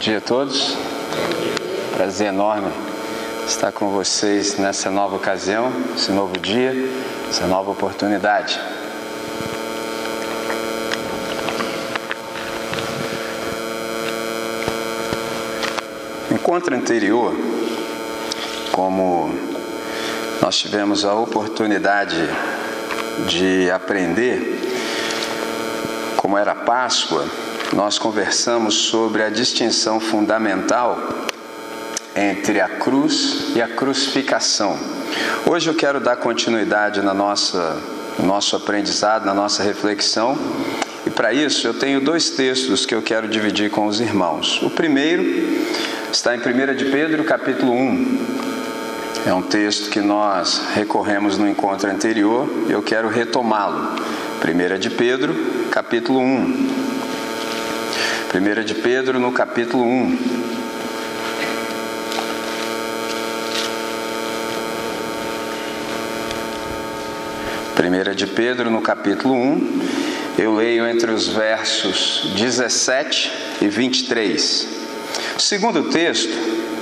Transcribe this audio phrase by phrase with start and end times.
[0.00, 0.78] dia a todos.
[1.92, 2.72] Prazer enorme
[3.46, 6.72] estar com vocês nessa nova ocasião, esse novo dia,
[7.28, 8.58] essa nova oportunidade.
[16.30, 17.36] No encontro anterior,
[18.72, 19.30] como
[20.40, 22.16] nós tivemos a oportunidade
[23.28, 24.58] de aprender
[26.16, 27.26] como era Páscoa,
[27.74, 30.98] nós conversamos sobre a distinção fundamental
[32.16, 34.76] entre a cruz e a crucificação.
[35.46, 37.80] Hoje eu quero dar continuidade na nossa
[38.18, 40.36] no nosso aprendizado, na nossa reflexão.
[41.06, 44.60] E para isso eu tenho dois textos que eu quero dividir com os irmãos.
[44.62, 45.22] O primeiro
[46.12, 48.18] está em 1 de Pedro, capítulo 1.
[49.26, 53.96] É um texto que nós recorremos no encontro anterior e eu quero retomá-lo.
[54.42, 55.34] 1 de Pedro,
[55.70, 56.79] capítulo 1.
[58.32, 60.18] 1 de Pedro, no capítulo 1.
[67.74, 69.80] Primeira de Pedro, no capítulo 1,
[70.38, 73.32] eu leio entre os versos 17
[73.62, 74.68] e 23.
[75.36, 76.32] O segundo texto,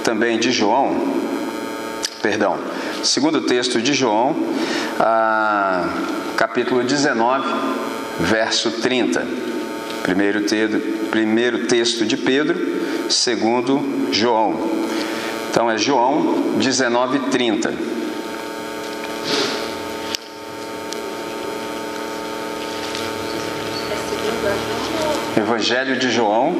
[0.04, 1.14] também de João,
[2.20, 2.58] perdão,
[3.02, 4.36] segundo texto de João,
[5.00, 5.88] ah,
[6.36, 7.48] capítulo 19,
[8.20, 9.47] verso 30.
[10.08, 10.40] Primeiro,
[11.10, 14.58] primeiro texto de Pedro, segundo João.
[15.50, 17.74] Então é João 19:30.
[25.36, 26.56] Evangelho de João,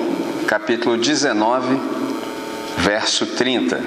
[0.46, 1.80] capítulo 19,
[2.76, 3.80] verso 30.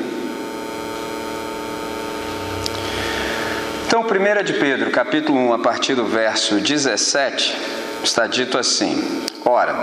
[3.85, 7.55] Então, 1 de Pedro, capítulo 1, a partir do verso 17,
[8.03, 9.75] está dito assim: Ora,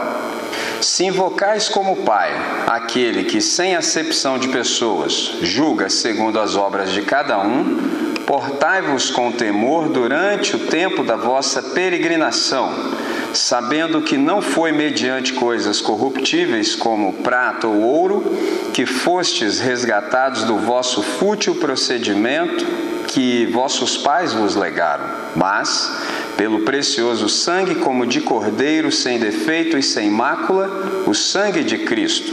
[0.81, 2.33] se invocais como Pai
[2.67, 9.33] aquele que, sem acepção de pessoas, julga segundo as obras de cada um, portai-vos com
[9.33, 12.73] temor durante o tempo da vossa peregrinação,
[13.33, 18.23] sabendo que não foi mediante coisas corruptíveis como prata ou ouro
[18.73, 22.65] que fostes resgatados do vosso fútil procedimento
[23.09, 25.05] que vossos pais vos legaram,
[25.35, 25.91] mas
[26.39, 32.33] pelo precioso sangue como de cordeiro sem defeito e sem mácula, o sangue de Cristo,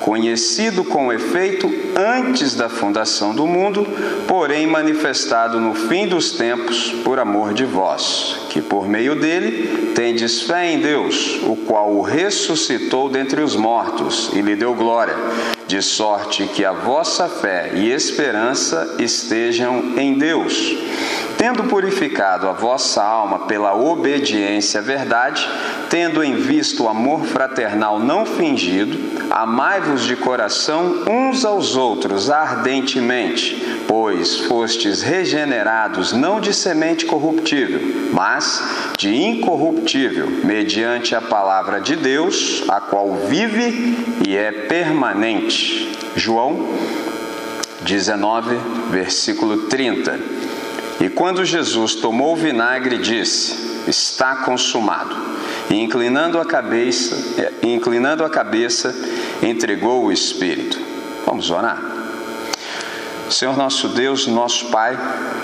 [0.00, 3.86] conhecido com efeito antes da fundação do mundo,
[4.26, 10.42] porém manifestado no fim dos tempos por amor de vós, que por meio dele tendes
[10.42, 15.14] fé em Deus, o qual o ressuscitou dentre os mortos e lhe deu glória,
[15.68, 20.76] de sorte que a vossa fé e esperança estejam em Deus
[21.36, 25.48] tendo purificado a vossa alma pela obediência à verdade,
[25.90, 28.98] tendo em vista o amor fraternal não fingido,
[29.30, 37.80] amai-vos de coração uns aos outros ardentemente, pois fostes regenerados não de semente corruptível,
[38.12, 38.62] mas
[38.96, 43.96] de incorruptível, mediante a palavra de Deus, a qual vive
[44.26, 45.92] e é permanente.
[46.16, 46.68] João
[47.82, 48.56] 19,
[48.90, 50.43] versículo 30.
[51.00, 55.14] E quando Jesus tomou o vinagre, disse: Está consumado.
[55.70, 57.16] E inclinando a cabeça,
[57.62, 58.94] inclinando a cabeça,
[59.42, 60.78] entregou o espírito.
[61.26, 61.94] Vamos orar.
[63.30, 64.98] Senhor nosso Deus, nosso Pai,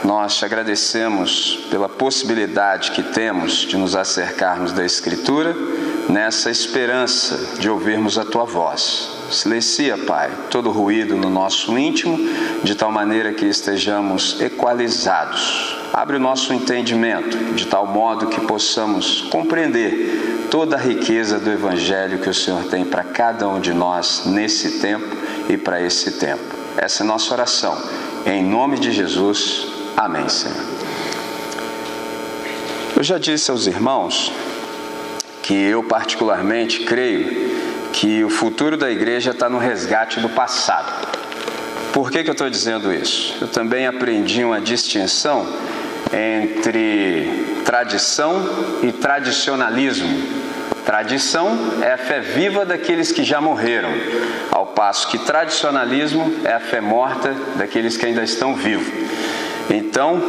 [0.05, 5.57] nós te agradecemos pela possibilidade que temos de nos acercarmos da Escritura
[6.09, 9.20] nessa esperança de ouvirmos a tua voz.
[9.31, 12.19] Silencia, Pai, todo ruído no nosso íntimo,
[12.63, 15.77] de tal maneira que estejamos equalizados.
[15.93, 22.19] Abre o nosso entendimento, de tal modo que possamos compreender toda a riqueza do Evangelho
[22.19, 25.07] que o Senhor tem para cada um de nós nesse tempo
[25.49, 26.43] e para esse tempo.
[26.77, 27.77] Essa é nossa oração.
[28.27, 29.67] Em nome de Jesus.
[29.97, 30.57] Amém, Senhor.
[32.97, 34.33] Eu já disse aos irmãos
[35.43, 37.50] que eu, particularmente, creio
[38.01, 41.07] que o futuro da igreja está no resgate do passado.
[41.93, 43.37] Por que, que eu estou dizendo isso?
[43.43, 45.47] Eu também aprendi uma distinção
[46.11, 48.43] entre tradição
[48.83, 50.09] e tradicionalismo.
[50.83, 53.91] Tradição é a fé viva daqueles que já morreram,
[54.51, 58.89] ao passo que tradicionalismo é a fé morta daqueles que ainda estão vivos.
[59.69, 60.23] Então,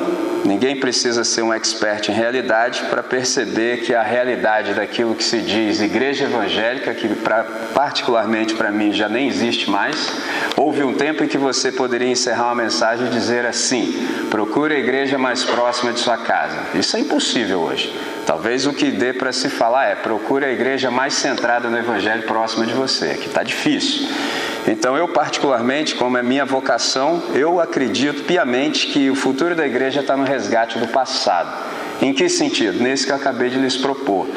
[0.46, 5.42] ninguém precisa ser um expert em realidade para perceber que a realidade daquilo que se
[5.42, 7.44] diz igreja evangélica, que pra,
[7.74, 10.12] particularmente para mim já nem existe mais,
[10.56, 14.80] houve um tempo em que você poderia encerrar uma mensagem e dizer assim: procure a
[14.80, 16.58] igreja mais próxima de sua casa.
[16.74, 17.94] Isso é impossível hoje.
[18.26, 22.24] Talvez o que dê para se falar é procure a igreja mais centrada no evangelho
[22.24, 24.08] próxima de você, que está difícil.
[24.68, 30.02] Então, eu, particularmente, como é minha vocação, eu acredito piamente que o futuro da igreja
[30.02, 31.52] está no resgate do passado.
[32.02, 32.82] Em que sentido?
[32.82, 34.28] Nesse que eu acabei de lhes propor.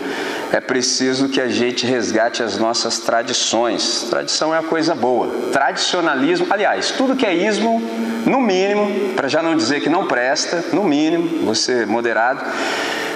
[0.52, 4.06] É preciso que a gente resgate as nossas tradições.
[4.08, 5.28] Tradição é uma coisa boa.
[5.50, 7.82] Tradicionalismo, aliás, tudo que é ismo,
[8.26, 12.44] no mínimo, para já não dizer que não presta, no mínimo, você moderado,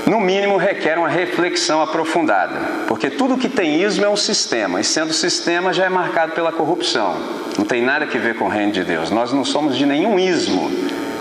[0.06, 4.84] no mínimo requer uma reflexão aprofundada, porque tudo que tem ismo é um sistema, e
[4.84, 7.16] sendo sistema já é marcado pela corrupção.
[7.58, 9.10] Não tem nada a ver com o reino de Deus.
[9.10, 10.70] Nós não somos de nenhum ismo,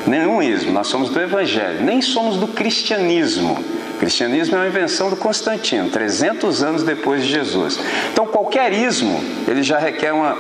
[0.06, 3.58] nenhum ismo, nós somos do evangelho, nem somos do cristianismo.
[3.96, 7.80] O cristianismo é uma invenção do Constantino, 300 anos depois de Jesus.
[8.14, 10.38] Então, qualquer ismo, ele já requer uma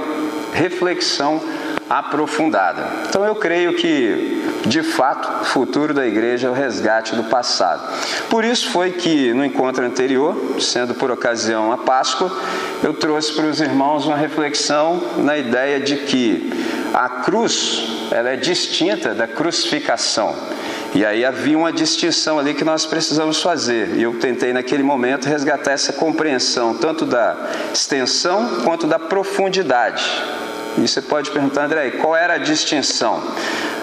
[0.53, 1.41] reflexão
[1.89, 2.85] aprofundada.
[3.07, 7.81] Então eu creio que, de fato, o futuro da igreja é o resgate do passado.
[8.29, 12.31] Por isso foi que no encontro anterior, sendo por ocasião a Páscoa,
[12.83, 16.51] eu trouxe para os irmãos uma reflexão na ideia de que
[16.93, 20.35] a cruz ela é distinta da crucificação.
[20.93, 23.95] E aí havia uma distinção ali que nós precisamos fazer.
[23.97, 27.35] E eu tentei naquele momento resgatar essa compreensão tanto da
[27.73, 30.03] extensão quanto da profundidade
[30.77, 33.21] e você pode perguntar, André, qual era a distinção?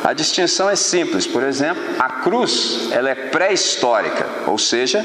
[0.05, 1.27] A distinção é simples.
[1.27, 5.05] Por exemplo, a cruz ela é pré-histórica, ou seja,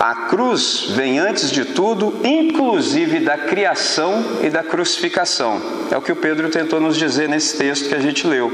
[0.00, 5.60] a cruz vem antes de tudo, inclusive da criação e da crucificação.
[5.90, 8.50] É o que o Pedro tentou nos dizer nesse texto que a gente leu.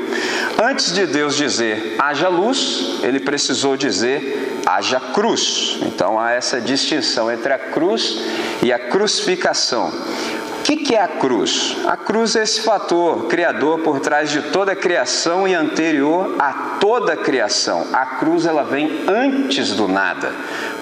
[0.61, 5.79] Antes de Deus dizer haja luz, ele precisou dizer haja cruz.
[5.83, 8.19] Então há essa distinção entre a cruz
[8.63, 9.93] e a crucificação.
[10.65, 11.77] O que, que é a cruz?
[11.87, 16.79] A cruz é esse fator criador por trás de toda a criação e anterior a
[16.81, 17.87] toda a criação.
[17.93, 20.33] A cruz ela vem antes do nada,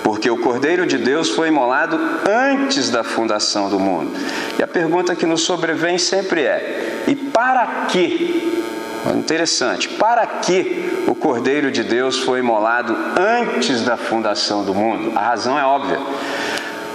[0.04, 1.98] porque o Cordeiro de Deus foi imolado
[2.30, 4.12] antes da fundação do mundo.
[4.56, 8.62] E a pergunta que nos sobrevém sempre é: e para que?
[9.16, 15.10] Interessante, para que o Cordeiro de Deus foi imolado antes da fundação do mundo?
[15.16, 15.98] A razão é óbvia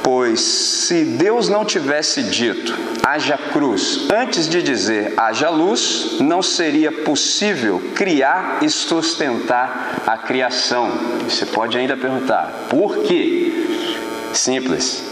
[0.08, 2.74] Pois se Deus não tivesse dito
[3.06, 10.90] haja cruz antes de dizer haja luz, não seria possível criar e sustentar a criação.
[11.26, 13.52] Você pode ainda perguntar, por quê?
[14.32, 15.04] Simples.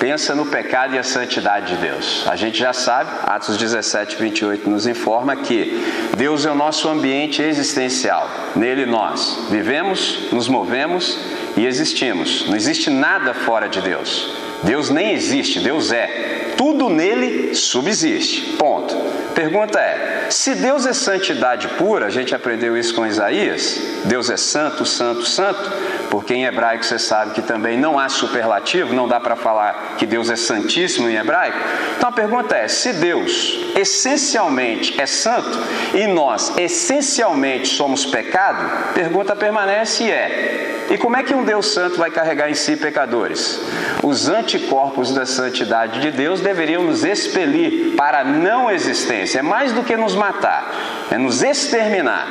[0.00, 2.24] Pensa no pecado e a santidade de Deus.
[2.28, 5.84] A gente já sabe, Atos 17, 28 nos informa que
[6.16, 8.30] Deus é o nosso ambiente existencial.
[8.56, 11.18] Nele nós vivemos, nos movemos
[11.58, 12.46] e existimos.
[12.46, 14.30] Não existe nada fora de Deus.
[14.62, 16.54] Deus nem existe, Deus é.
[16.56, 18.56] Tudo nele subsiste.
[18.56, 18.94] Ponto.
[19.34, 24.36] Pergunta é: se Deus é santidade pura, a gente aprendeu isso com Isaías, Deus é
[24.36, 25.70] santo, santo, santo,
[26.10, 30.06] porque em hebraico você sabe que também não há superlativo, não dá para falar que
[30.06, 31.58] Deus é santíssimo em hebraico.
[31.96, 35.58] Então a pergunta é: se Deus essencialmente é santo
[35.94, 41.66] e nós essencialmente somos pecado, pergunta permanece e é: e como é que um Deus
[41.66, 43.60] santo vai carregar em si pecadores?
[44.02, 49.40] Os anticorpos da santidade de Deus deveriam nos expelir para a não existência.
[49.40, 52.26] É mais do que nos matar, é nos exterminar.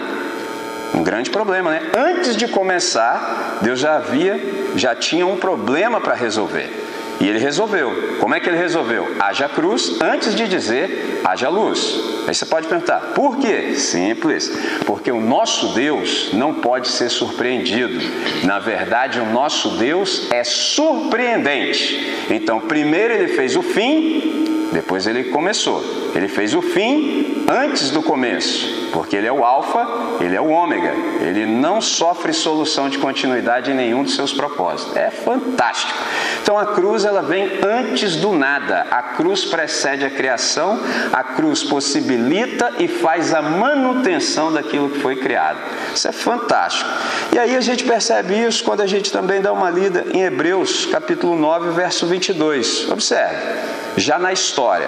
[0.93, 1.81] Um grande problema, né?
[1.95, 4.39] Antes de começar, Deus já havia,
[4.75, 6.71] já tinha um problema para resolver.
[7.19, 8.17] E ele resolveu.
[8.19, 9.15] Como é que ele resolveu?
[9.19, 11.99] Haja cruz antes de dizer haja luz.
[12.27, 13.73] Aí você pode perguntar, por quê?
[13.75, 14.51] Simples,
[14.85, 17.99] porque o nosso Deus não pode ser surpreendido.
[18.43, 22.25] Na verdade, o nosso Deus é surpreendente.
[22.29, 25.83] Então, primeiro ele fez o fim, depois ele começou.
[26.13, 29.87] Ele fez o fim antes do começo, porque ele é o Alfa,
[30.19, 30.93] ele é o Ômega.
[31.21, 34.95] Ele não sofre solução de continuidade em nenhum dos seus propósitos.
[34.95, 35.93] É fantástico.
[36.41, 38.87] Então a cruz ela vem antes do nada.
[38.89, 40.79] A cruz precede a criação,
[41.11, 45.59] a cruz possibilita e faz a manutenção daquilo que foi criado.
[45.93, 46.89] Isso é fantástico.
[47.33, 50.85] E aí a gente percebe isso quando a gente também dá uma lida em Hebreus,
[50.85, 52.89] capítulo 9, verso 22.
[52.89, 54.87] Observe já na história.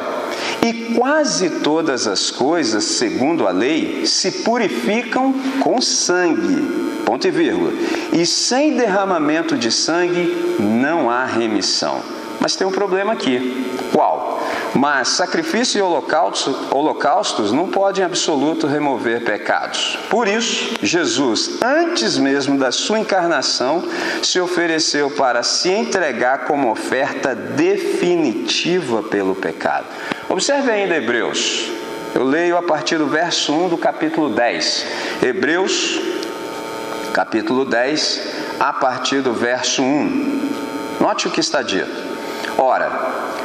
[0.61, 6.89] E quase todas as coisas, segundo a lei, se purificam com sangue.
[7.05, 7.73] Ponto e vírgula.
[8.13, 12.01] E sem derramamento de sangue não há remissão.
[12.39, 13.75] Mas tem um problema aqui.
[13.91, 14.38] Qual?
[14.73, 19.97] Mas sacrifício e holocausto, holocaustos não podem em absoluto remover pecados.
[20.09, 23.83] Por isso, Jesus, antes mesmo da sua encarnação,
[24.21, 29.85] se ofereceu para se entregar como oferta definitiva pelo pecado.
[30.29, 31.71] Observe ainda Hebreus.
[32.13, 34.85] Eu leio a partir do verso 1 do capítulo 10.
[35.23, 35.99] Hebreus,
[37.13, 38.21] capítulo 10,
[38.59, 40.49] a partir do verso 1.
[40.99, 41.91] Note o que está dito.
[42.57, 42.91] Ora,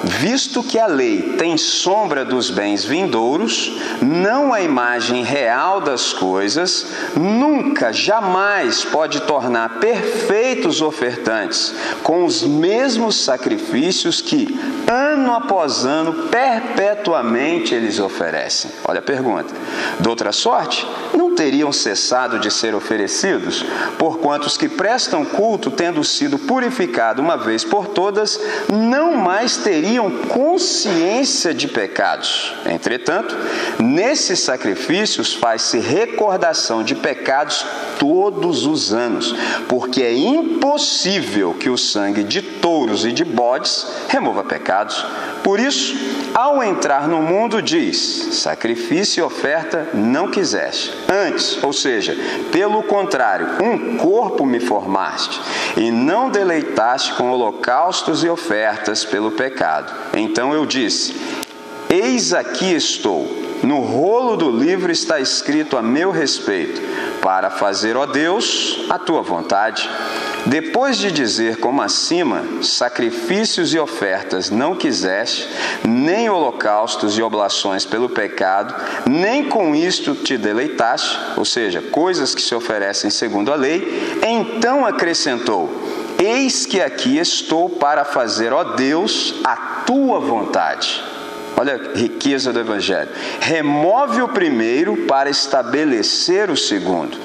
[0.06, 6.86] Visto que a lei tem sombra dos bens vindouros, não a imagem real das coisas,
[7.16, 17.74] nunca, jamais pode tornar perfeitos ofertantes com os mesmos sacrifícios que, ano após ano, perpetuamente
[17.74, 18.70] eles oferecem.
[18.86, 19.54] Olha a pergunta.
[19.98, 23.64] De outra sorte, não teriam cessado de ser oferecidos,
[23.98, 29.93] porquanto os que prestam culto, tendo sido purificados uma vez por todas, não mais teriam
[29.94, 32.52] teriam consciência de pecados.
[32.66, 33.36] Entretanto,
[33.78, 37.64] nesses sacrifícios faz-se recordação de pecados
[37.98, 39.32] todos os anos,
[39.68, 45.04] porque é impossível que o sangue de touros e de bodes remova pecados.
[45.44, 45.94] Por isso,
[46.32, 50.90] ao entrar no mundo, diz: sacrifício e oferta não quiseste.
[51.06, 52.16] Antes, ou seja,
[52.50, 55.38] pelo contrário, um corpo me formaste,
[55.76, 59.92] e não deleitaste com holocaustos e ofertas pelo pecado.
[60.14, 61.14] Então eu disse:
[61.90, 63.44] Eis aqui estou.
[63.62, 66.80] No rolo do livro está escrito a meu respeito,
[67.22, 69.88] para fazer, ó Deus, a tua vontade.
[70.46, 75.48] Depois de dizer, como acima, sacrifícios e ofertas não quiseste,
[75.86, 78.74] nem holocaustos e oblações pelo pecado,
[79.08, 84.84] nem com isto te deleitaste, ou seja, coisas que se oferecem segundo a lei, então
[84.84, 85.70] acrescentou:
[86.18, 91.13] Eis que aqui estou para fazer, ó Deus, a tua vontade.
[91.56, 93.10] Olha a riqueza do Evangelho.
[93.40, 97.16] Remove o primeiro para estabelecer o segundo.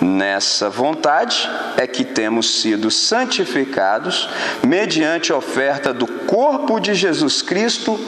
[0.00, 4.28] Nessa vontade é que temos sido santificados
[4.66, 7.98] mediante a oferta do corpo de Jesus Cristo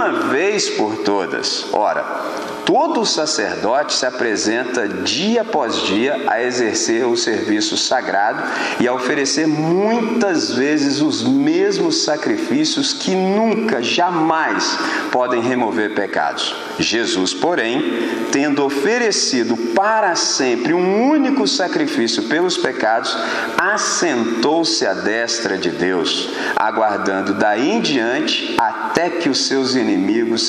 [0.00, 1.66] uma vez por todas.
[1.74, 2.02] Ora,
[2.64, 8.42] todo sacerdote se apresenta dia após dia a exercer o serviço sagrado
[8.80, 14.78] e a oferecer muitas vezes os mesmos sacrifícios que nunca, jamais
[15.12, 16.54] podem remover pecados.
[16.78, 17.82] Jesus, porém,
[18.32, 23.14] tendo oferecido para sempre um único sacrifício pelos pecados,
[23.58, 29.89] assentou-se à destra de Deus, aguardando daí em diante até que os seus inimigos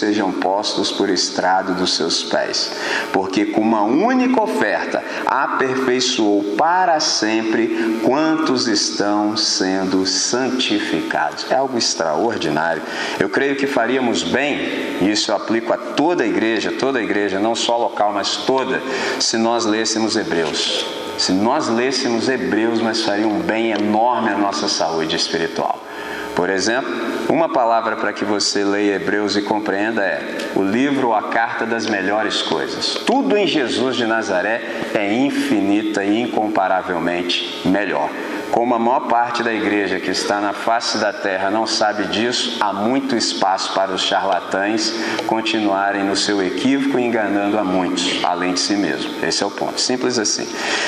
[0.02, 2.72] sejam postos por estrado dos seus pés.
[3.14, 11.46] Porque com uma única oferta aperfeiçoou para sempre quantos estão sendo santificados.
[11.50, 12.82] É algo extraordinário.
[13.20, 14.58] Eu creio que faríamos bem,
[15.02, 18.38] e isso eu aplico a toda a igreja, toda a igreja, não só local, mas
[18.38, 18.82] toda,
[19.20, 20.86] se nós lêssemos Hebreus.
[21.18, 25.80] Se nós lêssemos Hebreus, mas faria um bem enorme à nossa saúde espiritual.
[26.36, 26.90] Por exemplo,
[27.30, 31.66] uma palavra para que você leia Hebreus e compreenda é o livro ou a carta
[31.66, 32.96] das melhores coisas.
[33.06, 34.62] Tudo em Jesus de Nazaré
[34.94, 38.10] é infinita e incomparavelmente melhor.
[38.52, 42.58] Como a maior parte da igreja que está na face da terra não sabe disso,
[42.60, 44.94] há muito espaço para os charlatães
[45.26, 49.26] continuarem no seu equívoco e enganando a muitos, além de si mesmo.
[49.26, 50.46] Esse é o ponto, simples assim.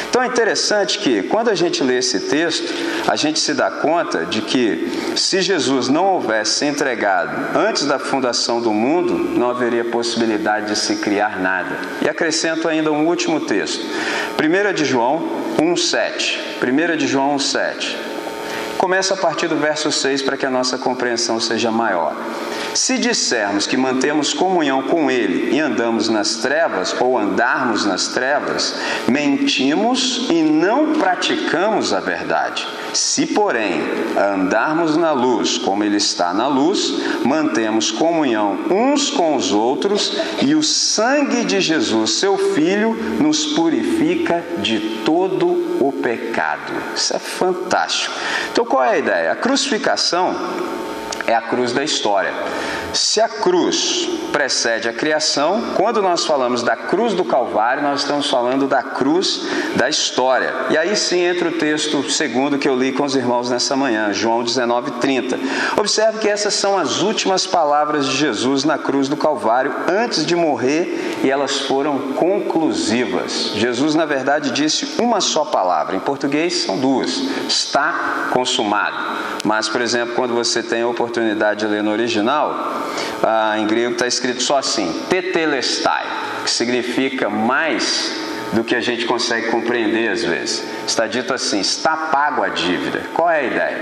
[0.10, 2.74] Então é interessante que, quando a gente lê esse texto,
[3.08, 7.98] a gente se dá conta de que, se Jesus não houvesse se entregado antes da
[7.98, 11.78] fundação do mundo, não haveria possibilidade de se criar nada.
[12.02, 13.86] E acrescento ainda um último texto.
[14.38, 16.40] 1 de João 1,7.
[16.62, 17.96] 1 de João 1,7.
[18.78, 22.14] Começa a partir do verso 6 para que a nossa compreensão seja maior.
[22.74, 28.76] Se dissermos que mantemos comunhão com Ele e andamos nas trevas, ou andarmos nas trevas,
[29.08, 32.68] mentimos e não praticamos a verdade.
[32.94, 33.82] Se, porém,
[34.18, 40.56] andarmos na luz, como Ele está na luz, mantemos comunhão uns com os outros, e
[40.56, 46.74] o sangue de Jesus, seu Filho, nos purifica de todo o pecado.
[46.96, 48.14] Isso é fantástico.
[48.52, 49.32] Então, qual é a ideia?
[49.32, 50.36] A crucificação
[51.28, 52.32] é a cruz da história.
[52.94, 58.30] Se a cruz precede a criação, quando nós falamos da cruz do Calvário, nós estamos
[58.30, 60.54] falando da cruz da história.
[60.70, 64.12] E aí sim entra o texto segundo que eu li com os irmãos nessa manhã,
[64.14, 65.40] João 19:30.
[65.78, 70.36] Observe que essas são as últimas palavras de Jesus na cruz do Calvário antes de
[70.36, 73.54] morrer e elas foram conclusivas.
[73.56, 75.96] Jesus, na verdade, disse uma só palavra.
[75.96, 78.98] Em português são duas: está consumado.
[79.44, 82.82] Mas, por exemplo, quando você tem a oportunidade de ler no original,
[83.22, 86.06] ah, em grego está escrito só assim, tetelestai,
[86.44, 88.24] que significa mais
[88.54, 90.64] do que a gente consegue compreender às vezes.
[90.88, 93.02] Está dito assim: está pago a dívida.
[93.14, 93.82] Qual é a ideia?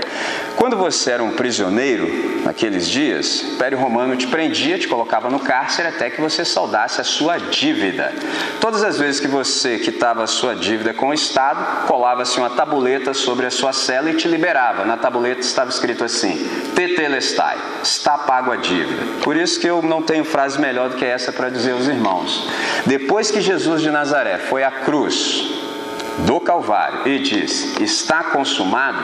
[0.56, 5.40] Quando você era um prisioneiro, naqueles dias, o Império Romano te prendia, te colocava no
[5.40, 8.12] cárcere até que você saudasse a sua dívida.
[8.60, 13.14] Todas as vezes que você quitava a sua dívida com o Estado, colava-se uma tabuleta
[13.14, 14.84] sobre a sua cela e te liberava.
[14.84, 16.38] Na tabuleta estava escrito assim:
[16.74, 19.20] Tetelestai, está pago a dívida.
[19.22, 22.48] Por isso que eu não tenho frase melhor do que essa para dizer aos irmãos.
[22.86, 25.61] Depois que Jesus de Nazaré foi à cruz,
[26.18, 28.98] do Calvário e diz: Está consumado,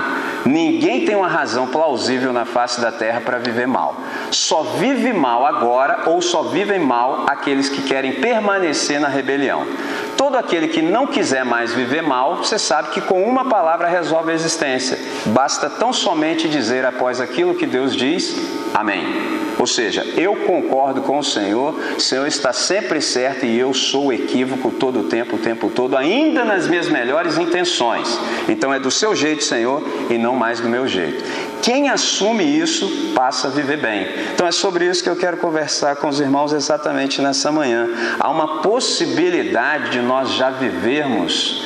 [0.45, 3.97] ninguém tem uma razão plausível na face da terra para viver mal.
[4.31, 9.67] Só vive mal agora ou só vivem mal aqueles que querem permanecer na rebelião.
[10.17, 14.33] Todo aquele que não quiser mais viver mal, você sabe que com uma palavra resolve
[14.33, 14.99] a existência.
[15.27, 18.35] Basta tão somente dizer após aquilo que Deus diz:
[18.75, 19.39] Amém.
[19.59, 24.13] Ou seja, eu concordo com o Senhor, o Senhor está sempre certo e eu sou
[24.13, 28.19] equívoco todo o tempo, o tempo todo, ainda nas minhas melhores intenções.
[28.49, 31.23] Então é do seu jeito, Senhor, e não mais do meu jeito.
[31.63, 34.09] Quem assume isso passa a viver bem.
[34.35, 37.89] Então é sobre isso que eu quero conversar com os irmãos exatamente nessa manhã.
[38.19, 41.65] Há uma possibilidade de nós já vivermos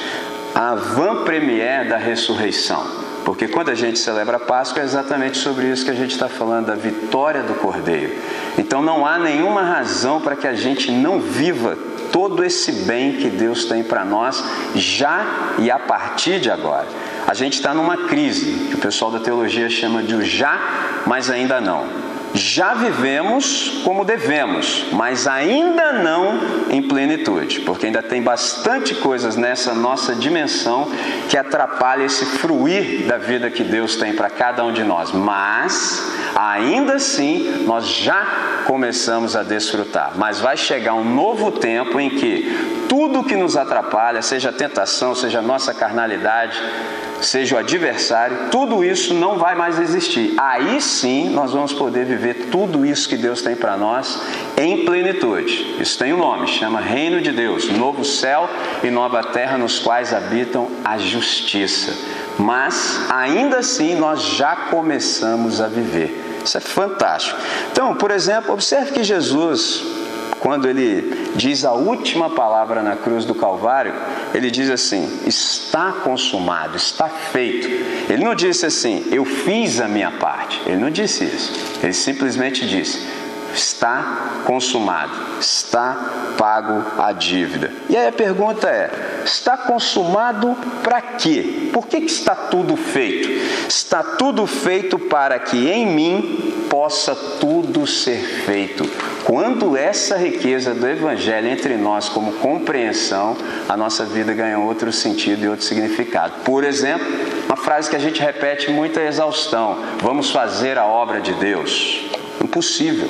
[0.54, 2.84] a van premier da ressurreição.
[3.24, 6.28] Porque quando a gente celebra a Páscoa é exatamente sobre isso que a gente está
[6.28, 8.16] falando, da vitória do Cordeiro.
[8.58, 11.78] Então não há nenhuma razão para que a gente não viva
[12.12, 16.86] todo esse bem que Deus tem para nós já e a partir de agora.
[17.26, 21.30] A gente está numa crise, que o pessoal da teologia chama de o já, mas
[21.30, 22.01] ainda não
[22.34, 29.74] já vivemos como devemos, mas ainda não em plenitude, porque ainda tem bastante coisas nessa
[29.74, 30.88] nossa dimensão
[31.28, 35.12] que atrapalha esse fruir da vida que Deus tem para cada um de nós.
[35.12, 40.12] Mas ainda assim, nós já começamos a desfrutar.
[40.16, 45.14] Mas vai chegar um novo tempo em que tudo que nos atrapalha, seja a tentação,
[45.14, 46.60] seja a nossa carnalidade,
[47.22, 50.34] seja o adversário, tudo isso não vai mais existir.
[50.36, 54.20] Aí sim nós vamos poder viver tudo isso que Deus tem para nós
[54.56, 55.76] em plenitude.
[55.80, 58.48] Isso tem um nome, chama Reino de Deus, novo céu
[58.82, 61.94] e nova terra nos quais habitam a justiça.
[62.38, 66.40] Mas ainda assim nós já começamos a viver.
[66.44, 67.38] Isso é fantástico.
[67.70, 70.01] Então, por exemplo, observe que Jesus
[70.42, 73.94] quando ele diz a última palavra na cruz do Calvário,
[74.34, 77.68] ele diz assim: está consumado, está feito.
[78.12, 80.60] Ele não disse assim, eu fiz a minha parte.
[80.66, 81.78] Ele não disse isso.
[81.80, 83.06] Ele simplesmente disse:
[83.54, 87.70] está consumado, está pago a dívida.
[87.88, 91.70] E aí a pergunta é: está consumado para quê?
[91.72, 93.28] Por que, que está tudo feito?
[93.68, 100.86] Está tudo feito para que em mim possa tudo ser feito quando essa riqueza do
[100.86, 103.36] Evangelho entre nós, como compreensão,
[103.68, 106.42] a nossa vida ganha outro sentido e outro significado.
[106.44, 107.06] Por exemplo,
[107.46, 112.04] uma frase que a gente repete muita exaustão: vamos fazer a obra de Deus.
[112.42, 113.08] Impossível.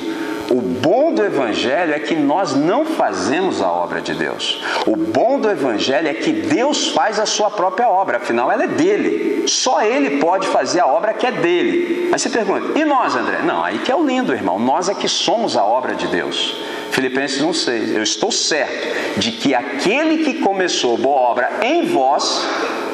[0.53, 4.61] O bom do Evangelho é que nós não fazemos a obra de Deus.
[4.85, 8.67] O bom do Evangelho é que Deus faz a sua própria obra, afinal ela é
[8.67, 9.47] dele.
[9.47, 12.11] Só ele pode fazer a obra que é dele.
[12.13, 13.39] Aí você pergunta, e nós, André?
[13.43, 14.59] Não, aí que é o lindo, irmão.
[14.59, 16.55] Nós é que somos a obra de Deus.
[16.91, 17.95] Filipenses 1,6.
[17.95, 22.47] Eu estou certo de que aquele que começou boa obra em vós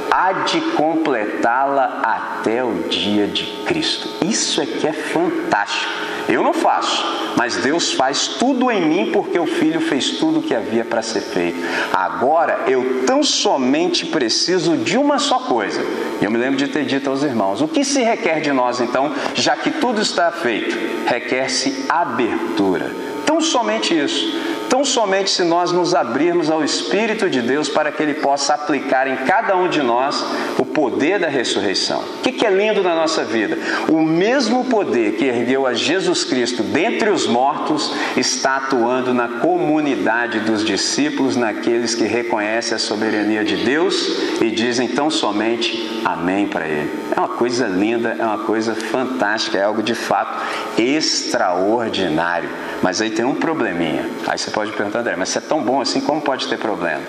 [0.10, 4.26] há de completá-la até o dia de Cristo.
[4.26, 6.19] Isso é que é fantástico.
[6.30, 10.44] Eu não faço, mas Deus faz tudo em mim porque o Filho fez tudo o
[10.44, 11.58] que havia para ser feito.
[11.92, 15.84] Agora eu tão somente preciso de uma só coisa.
[16.22, 18.80] E eu me lembro de ter dito aos irmãos: o que se requer de nós
[18.80, 20.78] então, já que tudo está feito?
[21.08, 22.94] Requer-se abertura.
[23.26, 28.02] Tão somente isso tão somente se nós nos abrirmos ao Espírito de Deus para que
[28.02, 30.24] Ele possa aplicar em cada um de nós
[30.58, 32.04] o poder da ressurreição.
[32.20, 33.58] O que é lindo na nossa vida?
[33.90, 40.40] O mesmo poder que ergueu a Jesus Cristo dentre os mortos está atuando na comunidade
[40.42, 46.68] dos discípulos, naqueles que reconhecem a soberania de Deus e dizem tão somente amém para
[46.68, 46.90] Ele.
[47.16, 50.42] É uma coisa linda, é uma coisa fantástica, é algo de fato
[50.78, 52.50] extraordinário.
[52.82, 54.10] Mas aí tem um probleminha.
[54.28, 57.02] Aí você pode perguntar, André, mas se é tão bom assim, como pode ter problema?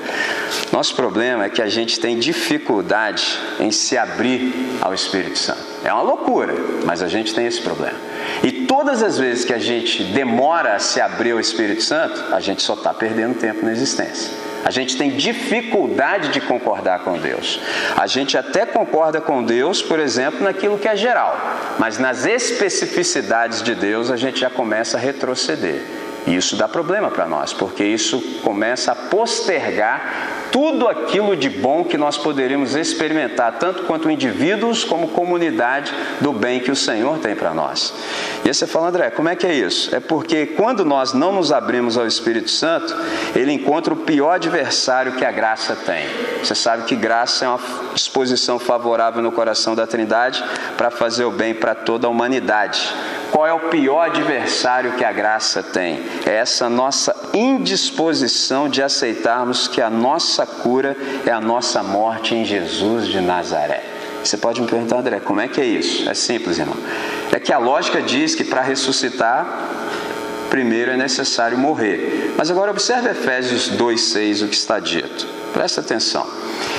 [0.70, 5.60] Nosso problema é que a gente tem dificuldade em se abrir ao Espírito Santo.
[5.82, 7.98] É uma loucura, mas a gente tem esse problema.
[8.44, 12.38] E todas as vezes que a gente demora a se abrir ao Espírito Santo, a
[12.38, 14.30] gente só está perdendo tempo na existência.
[14.64, 17.58] A gente tem dificuldade de concordar com Deus.
[17.96, 21.36] A gente até concorda com Deus, por exemplo, naquilo que é geral,
[21.80, 25.82] mas nas especificidades de Deus a gente já começa a retroceder.
[26.26, 31.85] E isso dá problema para nós, porque isso começa a postergar tudo aquilo de bom
[31.85, 37.35] que nós poderíamos experimentar, tanto quanto indivíduos como comunidade, do bem que o Senhor tem
[37.35, 37.94] para nós.
[38.44, 39.94] E aí você fala, André, como é que é isso?
[39.94, 42.94] É porque quando nós não nos abrimos ao Espírito Santo,
[43.35, 46.06] ele encontra o pior adversário que a graça tem.
[46.42, 47.61] Você sabe que graça é uma
[47.94, 50.42] disposição favorável no coração da Trindade
[50.76, 52.92] para fazer o bem para toda a humanidade.
[53.30, 56.02] Qual é o pior adversário que a graça tem?
[56.26, 62.44] É essa nossa indisposição de aceitarmos que a nossa cura é a nossa morte em
[62.44, 63.84] Jesus de Nazaré.
[64.22, 66.08] Você pode me perguntar, André, como é que é isso?
[66.08, 66.76] É simples, irmão.
[67.32, 69.46] É que a lógica diz que para ressuscitar,
[70.50, 72.34] primeiro é necessário morrer.
[72.36, 75.26] Mas agora observe Efésios 2,6, o que está dito.
[75.52, 76.26] Presta atenção.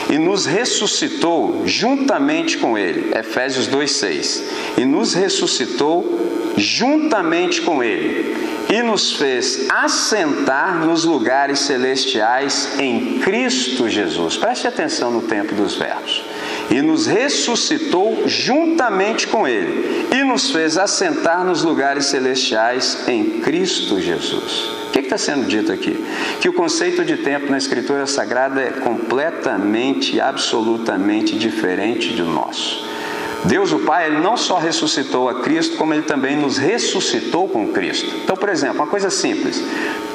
[0.09, 3.11] E nos ressuscitou juntamente com Ele.
[3.17, 4.43] Efésios 2,6.
[4.77, 8.35] E nos ressuscitou juntamente com Ele
[8.69, 14.37] e nos fez assentar nos lugares celestiais em Cristo Jesus.
[14.37, 16.23] Preste atenção no tempo dos verbos.
[16.71, 23.99] E nos ressuscitou juntamente com Ele e nos fez assentar nos lugares celestiais em Cristo
[23.99, 24.81] Jesus.
[24.87, 26.03] O que está sendo dito aqui?
[26.39, 32.89] Que o conceito de tempo na Escritura Sagrada é completamente, absolutamente diferente do nosso.
[33.45, 37.69] Deus, o Pai, ele não só ressuscitou a Cristo, como ele também nos ressuscitou com
[37.69, 38.09] Cristo.
[38.23, 39.63] Então, por exemplo, uma coisa simples: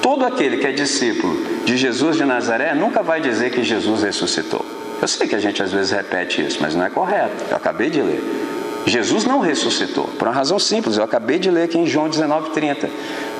[0.00, 4.75] todo aquele que é discípulo de Jesus de Nazaré nunca vai dizer que Jesus ressuscitou.
[5.00, 7.44] Eu sei que a gente às vezes repete isso, mas não é correto.
[7.50, 8.22] Eu acabei de ler.
[8.86, 10.96] Jesus não ressuscitou, por uma razão simples.
[10.96, 12.88] Eu acabei de ler aqui em João 19,30.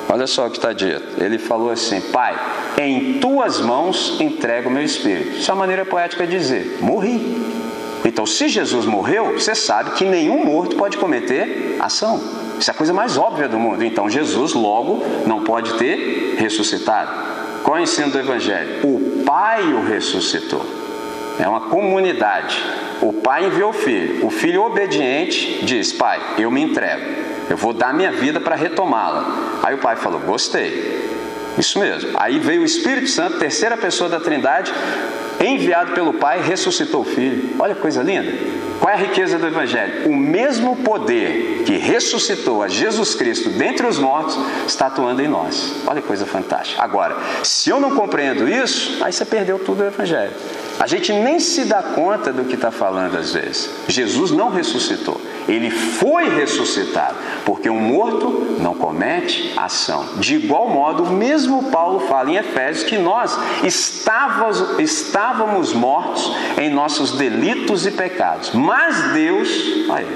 [0.09, 1.23] Olha só o que está dito.
[1.23, 2.35] Ele falou assim: Pai,
[2.79, 5.39] em tuas mãos entrego o meu espírito.
[5.39, 7.57] Isso é uma maneira poética de dizer: morri.
[8.05, 12.21] Então, se Jesus morreu, você sabe que nenhum morto pode cometer ação.
[12.59, 13.85] Isso é a coisa mais óbvia do mundo.
[13.85, 17.11] Então, Jesus logo não pode ter ressuscitado.
[17.65, 18.81] Qual é o ensino do Evangelho?
[18.85, 20.65] O Pai o ressuscitou.
[21.39, 22.63] É uma comunidade.
[23.03, 24.27] O Pai enviou o Filho.
[24.27, 27.05] O Filho obediente diz: Pai, eu me entrego.
[27.49, 29.61] Eu vou dar minha vida para retomá-la.
[29.63, 31.26] Aí o Pai falou: Gostei.
[31.59, 32.11] Isso mesmo.
[32.15, 34.73] Aí veio o Espírito Santo, terceira pessoa da Trindade,
[35.41, 37.55] enviado pelo Pai, ressuscitou o Filho.
[37.59, 38.33] Olha que coisa linda.
[38.79, 40.09] Qual é a riqueza do Evangelho?
[40.09, 45.77] O mesmo poder que ressuscitou a Jesus Cristo dentre os mortos está atuando em nós.
[45.87, 46.83] Olha que coisa fantástica.
[46.83, 50.33] Agora, se eu não compreendo isso, aí você perdeu tudo o Evangelho.
[50.79, 53.71] A gente nem se dá conta do que está falando às vezes.
[53.89, 55.19] Jesus não ressuscitou.
[55.49, 60.07] Ele foi ressuscitado, porque um morto não comete ação.
[60.17, 66.71] De igual modo, o mesmo Paulo fala em Efésios que nós estávamos, estávamos mortos em
[66.71, 69.49] nossos delitos e pecados, mas Deus,
[69.89, 70.07] olha,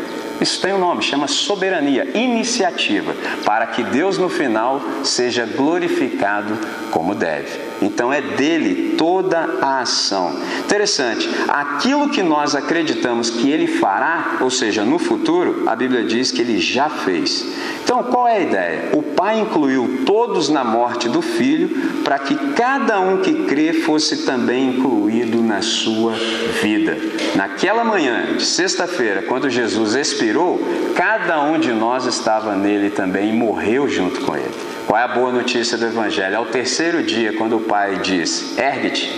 [0.40, 3.14] isso tem um nome, chama soberania, iniciativa,
[3.44, 6.58] para que Deus no final seja glorificado
[6.90, 7.69] como deve.
[7.82, 10.34] Então é dele toda a ação.
[10.60, 16.30] Interessante, aquilo que nós acreditamos que ele fará, ou seja, no futuro, a Bíblia diz
[16.30, 17.46] que ele já fez.
[17.82, 18.90] Então qual é a ideia?
[18.92, 21.68] O Pai incluiu todos na morte do Filho
[22.04, 26.14] para que cada um que crê fosse também incluído na sua
[26.62, 26.96] vida.
[27.34, 30.60] Naquela manhã de sexta-feira, quando Jesus expirou,
[30.94, 34.79] cada um de nós estava nele também e morreu junto com ele.
[34.90, 36.36] Qual é a boa notícia do Evangelho?
[36.36, 39.08] Ao terceiro dia, quando o Pai diz: ergue-te,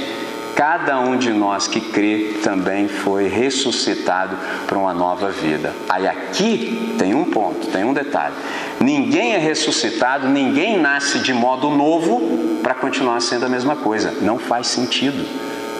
[0.54, 5.72] cada um de nós que crê também foi ressuscitado para uma nova vida.
[5.88, 8.34] Aí aqui tem um ponto, tem um detalhe.
[8.78, 14.12] Ninguém é ressuscitado, ninguém nasce de modo novo para continuar sendo a mesma coisa.
[14.20, 15.26] Não faz sentido.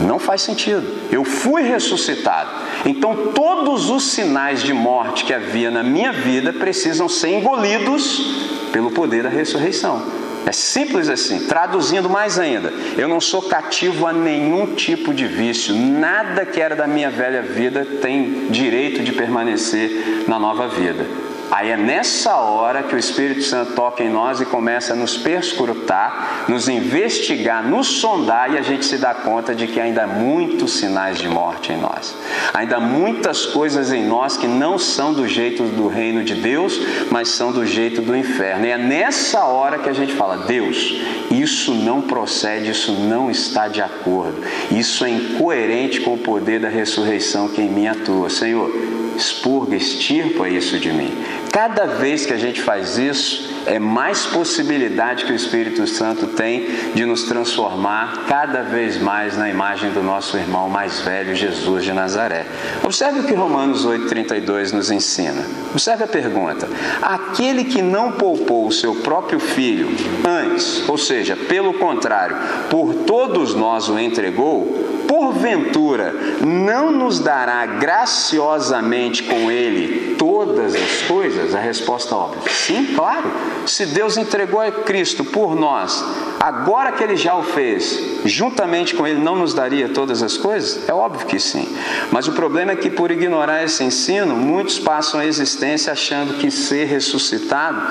[0.06, 0.82] Não faz sentido.
[1.10, 2.50] Eu fui ressuscitado.
[2.84, 8.90] Então todos os sinais de morte que havia na minha vida precisam ser engolidos pelo
[8.90, 10.02] poder da ressurreição.
[10.44, 11.46] É simples assim.
[11.46, 15.74] Traduzindo mais ainda, eu não sou cativo a nenhum tipo de vício.
[15.74, 21.06] Nada que era da minha velha vida tem direito de permanecer na nova vida.
[21.52, 25.18] Aí é nessa hora que o Espírito Santo toca em nós e começa a nos
[25.18, 30.06] perscrutar, nos investigar, nos sondar e a gente se dá conta de que ainda há
[30.06, 32.16] muitos sinais de morte em nós.
[32.54, 36.80] Ainda há muitas coisas em nós que não são do jeito do reino de Deus,
[37.10, 38.64] mas são do jeito do inferno.
[38.64, 43.68] E é nessa hora que a gente fala: Deus, isso não procede, isso não está
[43.68, 48.30] de acordo, isso é incoerente com o poder da ressurreição que em mim atua.
[48.30, 48.70] Senhor,
[49.16, 51.12] expurga, extirpa isso de mim.
[51.52, 56.66] Cada vez que a gente faz isso, é mais possibilidade que o Espírito Santo tem
[56.94, 61.92] de nos transformar cada vez mais na imagem do nosso irmão mais velho, Jesus de
[61.92, 62.46] Nazaré.
[62.82, 65.44] Observe o que Romanos 8,32 nos ensina.
[65.70, 66.68] Observe a pergunta:
[67.00, 69.88] aquele que não poupou o seu próprio filho
[70.26, 72.36] antes, ou seja, pelo contrário,
[72.70, 81.54] por todos nós o entregou, porventura não nos dará graciosamente com ele todas as coisas?
[81.54, 83.30] A resposta óbvia: sim, claro.
[83.66, 86.04] Se Deus entregou a Cristo por nós,
[86.40, 90.88] agora que ele já o fez, juntamente com ele não nos daria todas as coisas?
[90.88, 91.68] É óbvio que sim.
[92.10, 96.50] Mas o problema é que por ignorar esse ensino, muitos passam a existência achando que
[96.50, 97.82] ser ressuscitado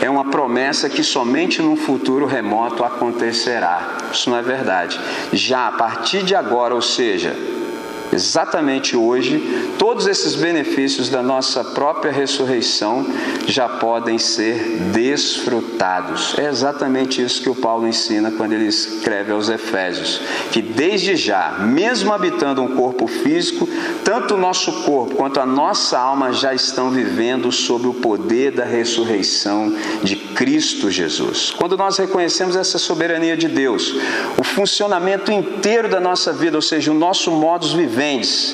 [0.00, 3.96] é uma promessa que somente num futuro remoto acontecerá.
[4.12, 5.00] Isso não é verdade.
[5.32, 7.36] Já a partir de agora, ou seja,
[8.12, 13.04] Exatamente hoje, todos esses benefícios da nossa própria ressurreição
[13.46, 14.54] já podem ser
[14.92, 16.34] desfrutados.
[16.38, 20.20] É exatamente isso que o Paulo ensina quando ele escreve aos Efésios:
[20.52, 23.68] que desde já, mesmo habitando um corpo físico,
[24.04, 28.64] tanto o nosso corpo quanto a nossa alma já estão vivendo sob o poder da
[28.64, 31.50] ressurreição de Cristo Jesus.
[31.50, 33.94] Quando nós reconhecemos essa soberania de Deus,
[34.38, 37.95] o funcionamento inteiro da nossa vida, ou seja, o nosso modus vivendi,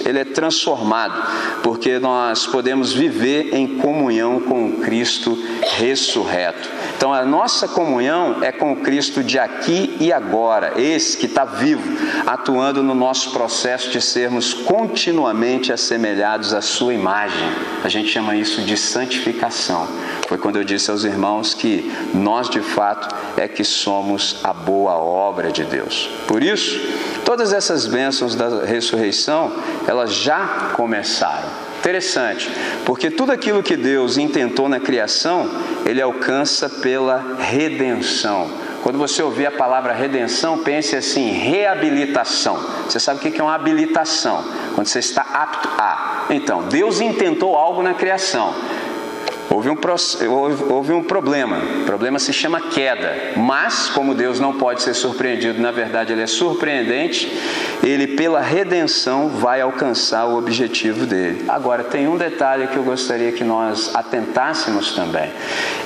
[0.04, 5.36] ele é transformado, porque nós podemos viver em comunhão com Cristo
[5.76, 6.68] ressurreto.
[6.96, 11.82] Então a nossa comunhão é com Cristo de aqui e agora, esse que está vivo,
[12.26, 17.48] atuando no nosso processo de sermos continuamente assemelhados à Sua imagem.
[17.82, 19.88] A gente chama isso de santificação.
[20.28, 24.94] Foi quando eu disse aos irmãos que nós de fato é que somos a boa
[24.94, 26.08] obra de Deus.
[26.26, 26.80] Por isso,
[27.24, 29.52] todas essas bênçãos da ressurreição,
[29.86, 31.48] elas já começaram.
[31.78, 32.48] Interessante,
[32.84, 35.50] porque tudo aquilo que Deus intentou na criação,
[35.84, 38.48] ele alcança pela redenção.
[38.84, 42.56] Quando você ouvir a palavra redenção, pense assim: reabilitação.
[42.88, 44.44] Você sabe o que é uma habilitação?
[44.74, 46.26] Quando você está apto a.
[46.30, 48.54] Então, Deus intentou algo na criação.
[49.52, 49.76] Houve um,
[50.70, 55.60] houve um problema, o problema se chama queda, mas como Deus não pode ser surpreendido,
[55.60, 57.30] na verdade ele é surpreendente,
[57.82, 61.44] ele pela redenção vai alcançar o objetivo dele.
[61.48, 65.30] Agora, tem um detalhe que eu gostaria que nós atentássemos também.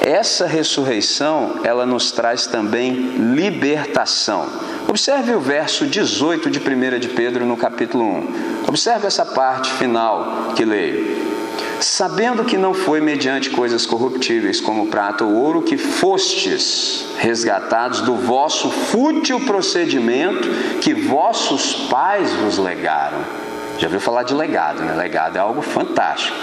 [0.00, 2.92] Essa ressurreição, ela nos traz também
[3.35, 4.46] libertação.
[4.87, 8.64] Observe o verso 18 de 1 de Pedro no capítulo 1.
[8.68, 11.36] Observe essa parte final que leio
[11.81, 18.14] sabendo que não foi mediante coisas corruptíveis, como prata ou ouro, que fostes resgatados do
[18.14, 20.49] vosso fútil procedimento
[20.81, 23.19] que vossos pais vos legaram.
[23.79, 24.95] Já viu falar de legado, né?
[24.95, 26.37] Legado é algo fantástico.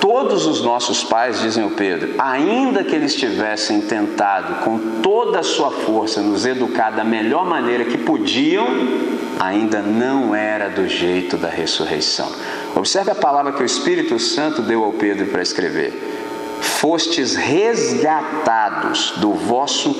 [0.00, 5.42] Todos os nossos pais, dizem o Pedro, ainda que eles tivessem tentado com toda a
[5.42, 8.66] sua força nos educar da melhor maneira que podiam,
[9.40, 12.30] ainda não era do jeito da ressurreição.
[12.78, 15.92] Observe a palavra que o Espírito Santo deu ao Pedro para escrever.
[16.60, 19.92] Fostes resgatados do vosso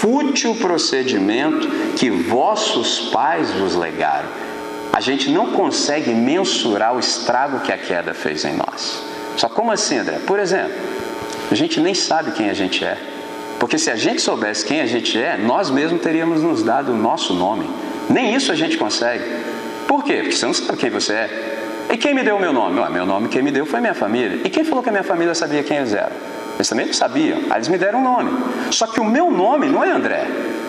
[0.00, 1.66] fútil procedimento
[1.96, 4.28] que vossos pais vos legaram.
[4.92, 9.02] A gente não consegue mensurar o estrago que a queda fez em nós.
[9.36, 10.20] Só como assim, André?
[10.24, 10.72] Por exemplo,
[11.50, 12.96] a gente nem sabe quem a gente é.
[13.58, 16.96] Porque se a gente soubesse quem a gente é, nós mesmos teríamos nos dado o
[16.96, 17.68] nosso nome.
[18.08, 19.24] Nem isso a gente consegue.
[19.88, 20.18] Por quê?
[20.18, 21.59] Porque você não sabe quem você é.
[21.92, 22.78] E quem me deu o meu nome?
[22.78, 24.40] Ué, meu nome quem me deu foi minha família.
[24.44, 26.12] E quem falou que a minha família sabia quem eles eram?
[26.54, 27.38] Eles também não sabiam.
[27.50, 28.30] Aí eles me deram um nome.
[28.70, 30.26] Só que o meu nome não é André.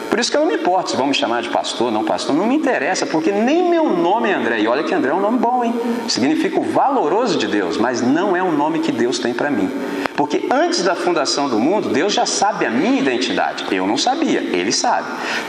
[0.10, 2.36] Por isso que eu não me importo se vão me chamar de pastor, não pastor,
[2.36, 4.60] não me interessa, porque nem meu nome é André.
[4.60, 5.74] E olha que André é um nome bom, hein?
[6.08, 9.72] Significa o valoroso de Deus, mas não é o nome que Deus tem para mim.
[10.22, 13.66] Porque antes da fundação do mundo, Deus já sabe a minha identidade.
[13.72, 15.08] Eu não sabia, ele sabe.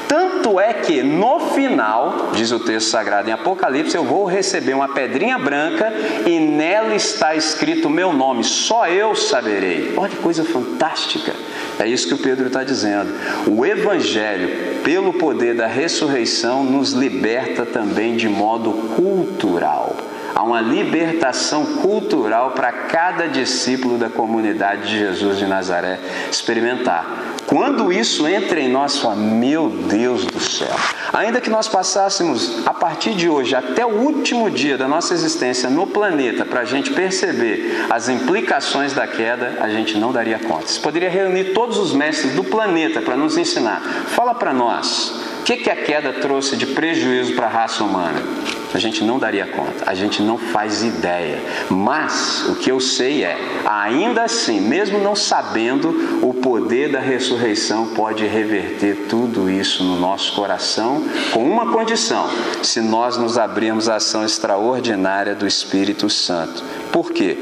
[0.09, 4.89] Tanto é que no final, diz o texto sagrado em Apocalipse, eu vou receber uma
[4.89, 5.93] pedrinha branca
[6.25, 8.45] e nela está escrito o meu nome.
[8.45, 9.93] Só eu saberei.
[9.95, 11.35] Olha que coisa fantástica.
[11.79, 13.13] É isso que o Pedro está dizendo.
[13.47, 19.95] O Evangelho, pelo poder da ressurreição, nos liberta também de modo cultural.
[20.35, 25.99] Há uma libertação cultural para cada discípulo da comunidade de Jesus de Nazaré
[26.31, 27.07] experimentar.
[27.47, 30.75] Quando isso entra em nós, fala, meu Deus do céu.
[31.13, 35.69] Ainda que nós passássemos a partir de hoje até o último dia da nossa existência
[35.69, 40.67] no planeta para a gente perceber as implicações da queda, a gente não daria conta.
[40.67, 43.81] Você poderia reunir todos os mestres do planeta para nos ensinar.
[44.09, 48.23] Fala para nós, o que, que a queda trouxe de prejuízo para a raça humana?
[48.75, 51.41] A gente não daria conta, a gente não faz ideia.
[51.71, 57.89] Mas o que eu sei é, ainda assim, mesmo não sabendo, o poder da ressurreição
[57.89, 62.29] pode reverter tudo isso no nosso coração, com uma condição:
[62.63, 66.63] se nós nos abrirmos à ação extraordinária do Espírito Santo.
[66.91, 67.39] Por quê?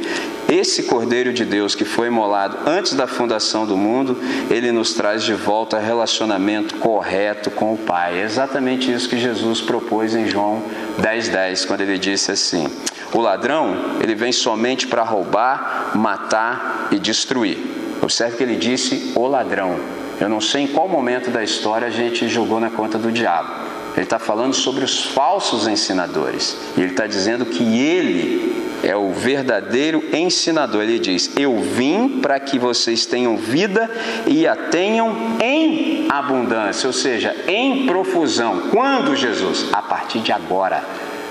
[0.50, 4.18] Esse Cordeiro de Deus que foi imolado antes da fundação do mundo,
[4.50, 8.18] ele nos traz de volta relacionamento correto com o Pai.
[8.18, 10.60] É exatamente isso que Jesus propôs em João
[11.00, 12.66] 10,10, 10, quando ele disse assim:
[13.12, 17.56] O ladrão, ele vem somente para roubar, matar e destruir.
[18.02, 19.78] Observe que ele disse o ladrão.
[20.20, 23.50] Eu não sei em qual momento da história a gente jogou na conta do diabo.
[23.94, 26.56] Ele está falando sobre os falsos ensinadores.
[26.76, 30.82] E ele está dizendo que ele é o verdadeiro ensinador.
[30.82, 33.90] Ele diz: Eu vim para que vocês tenham vida
[34.26, 38.68] e a tenham em abundância, ou seja, em profusão.
[38.70, 39.68] Quando, Jesus?
[39.72, 40.82] A partir de agora.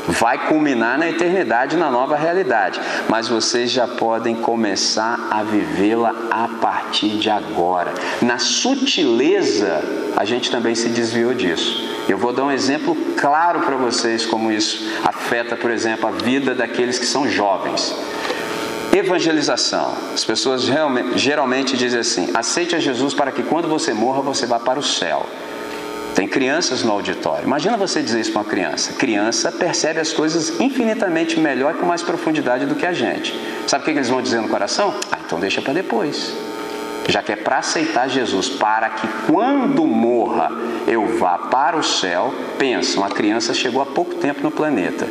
[0.09, 6.47] Vai culminar na eternidade, na nova realidade, mas vocês já podem começar a vivê-la a
[6.59, 7.93] partir de agora.
[8.19, 9.83] Na sutileza,
[10.17, 11.87] a gente também se desviou disso.
[12.09, 16.55] Eu vou dar um exemplo claro para vocês como isso afeta, por exemplo, a vida
[16.55, 17.95] daqueles que são jovens.
[18.91, 19.93] Evangelização.
[20.11, 20.67] As pessoas
[21.15, 24.83] geralmente dizem assim: aceite a Jesus para que quando você morra você vá para o
[24.83, 25.23] céu.
[26.15, 27.45] Tem crianças no auditório.
[27.45, 28.93] Imagina você dizer isso para uma criança.
[28.93, 33.33] Criança percebe as coisas infinitamente melhor e com mais profundidade do que a gente.
[33.67, 34.93] Sabe o que eles vão dizer no coração?
[35.11, 36.33] Ah, então deixa para depois
[37.09, 40.51] já que é para aceitar Jesus, para que quando morra
[40.87, 45.07] eu vá para o céu, pensa, uma criança chegou há pouco tempo no planeta.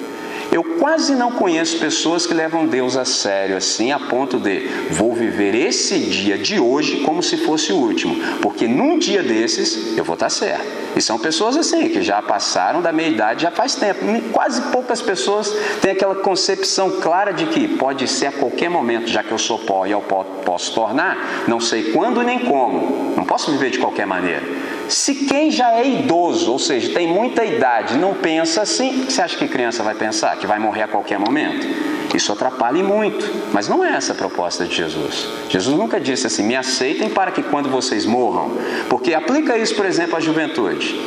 [0.51, 5.15] Eu quase não conheço pessoas que levam Deus a sério assim, a ponto de vou
[5.15, 10.05] viver esse dia de hoje como se fosse o último, porque num dia desses eu
[10.05, 10.65] vou estar certo.
[10.97, 14.01] E são pessoas assim, que já passaram da meia idade já faz tempo.
[14.33, 19.23] Quase poucas pessoas têm aquela concepção clara de que pode ser a qualquer momento, já
[19.23, 23.53] que eu sou pó e eu posso tornar, não sei quando nem como, não posso
[23.53, 24.43] viver de qualquer maneira.
[24.89, 29.37] Se quem já é idoso, ou seja, tem muita idade, não pensa assim, você acha
[29.37, 31.67] que criança vai pensar que vai morrer a qualquer momento?
[32.15, 35.29] Isso atrapalha muito, mas não é essa a proposta de Jesus.
[35.49, 38.53] Jesus nunca disse assim: me aceitem para que quando vocês morram,
[38.89, 40.99] porque aplica isso, por exemplo, à juventude.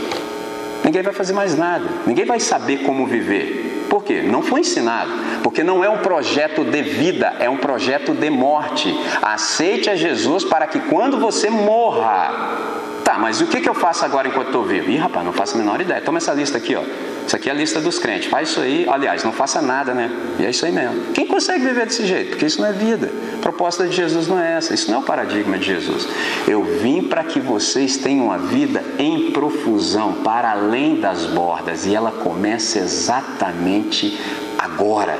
[0.83, 3.85] Ninguém vai fazer mais nada, ninguém vai saber como viver.
[3.89, 4.21] Por quê?
[4.21, 5.11] Não foi ensinado.
[5.43, 8.95] Porque não é um projeto de vida, é um projeto de morte.
[9.21, 12.80] Aceite a Jesus para que quando você morra,
[13.21, 14.89] mas o que, que eu faço agora enquanto estou vivo?
[14.89, 16.01] Ih, rapaz, não faço a menor ideia.
[16.01, 16.81] Toma essa lista aqui, ó.
[17.25, 18.27] Isso aqui é a lista dos crentes.
[18.27, 18.87] Faz isso aí.
[18.89, 20.09] Aliás, não faça nada, né?
[20.39, 21.13] E é isso aí mesmo.
[21.13, 22.31] Quem consegue viver desse jeito?
[22.31, 23.11] Porque isso não é vida.
[23.35, 24.73] A proposta de Jesus não é essa.
[24.73, 26.07] Isso não é o paradigma de Jesus.
[26.47, 31.85] Eu vim para que vocês tenham uma vida em profusão, para além das bordas.
[31.85, 34.19] E ela começa exatamente
[34.57, 35.15] agora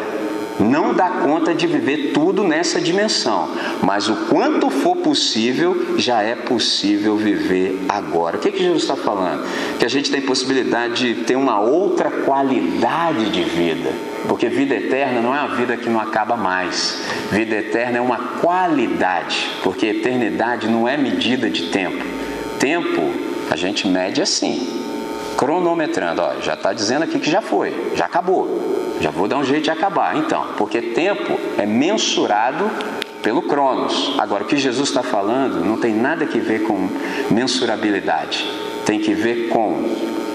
[0.61, 3.49] não dá conta de viver tudo nessa dimensão,
[3.81, 8.37] mas o quanto for possível, já é possível viver agora.
[8.37, 9.43] O que, que Jesus está falando?
[9.77, 13.91] Que a gente tem possibilidade de ter uma outra qualidade de vida,
[14.27, 18.17] porque vida eterna não é uma vida que não acaba mais, vida eterna é uma
[18.39, 22.05] qualidade, porque eternidade não é medida de tempo.
[22.59, 23.01] Tempo
[23.49, 24.81] a gente mede assim,
[25.41, 28.93] cronometrando, ó, já está dizendo aqui que já foi, já acabou.
[29.01, 32.69] Já vou dar um jeito de acabar, então, porque tempo é mensurado
[33.23, 34.13] pelo Cronos.
[34.19, 36.87] Agora, o que Jesus está falando não tem nada que ver com
[37.31, 38.47] mensurabilidade,
[38.85, 39.89] tem que ver com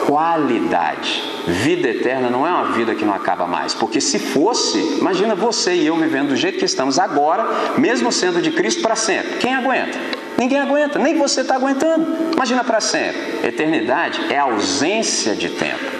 [0.05, 1.23] qualidade.
[1.47, 5.73] Vida eterna não é uma vida que não acaba mais, porque se fosse, imagina você
[5.73, 7.47] e eu vivendo do jeito que estamos agora,
[7.79, 9.37] mesmo sendo de Cristo para sempre.
[9.39, 10.26] Quem aguenta?
[10.37, 12.35] Ninguém aguenta, nem você está aguentando.
[12.35, 13.47] Imagina para sempre.
[13.47, 15.97] Eternidade é ausência de tempo.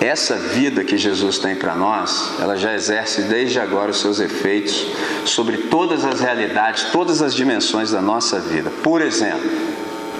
[0.00, 4.86] Essa vida que Jesus tem para nós, ela já exerce desde agora os seus efeitos
[5.26, 8.70] sobre todas as realidades, todas as dimensões da nossa vida.
[8.82, 9.50] Por exemplo,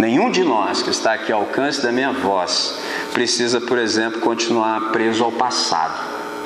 [0.00, 2.78] Nenhum de nós que está aqui ao alcance da minha voz
[3.12, 5.92] precisa, por exemplo, continuar preso ao passado.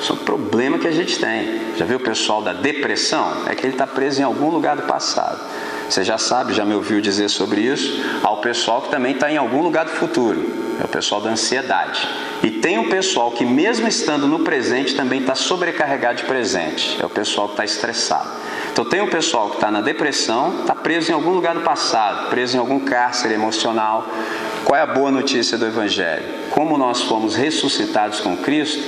[0.01, 1.61] Isso é um problema que a gente tem.
[1.77, 3.45] Já viu o pessoal da depressão?
[3.47, 5.41] É que ele está preso em algum lugar do passado.
[5.89, 8.03] Você já sabe, já me ouviu dizer sobre isso.
[8.23, 10.65] Ao pessoal que também está em algum lugar do futuro.
[10.81, 12.09] É o pessoal da ansiedade.
[12.43, 16.99] E tem um pessoal que, mesmo estando no presente, também está sobrecarregado de presente.
[17.01, 18.29] É o pessoal que está estressado.
[18.73, 22.29] Então, tem um pessoal que está na depressão, está preso em algum lugar do passado,
[22.29, 24.07] preso em algum cárcere emocional.
[24.65, 26.44] Qual é a boa notícia do Evangelho?
[26.55, 28.81] Como nós fomos ressuscitados com Cristo,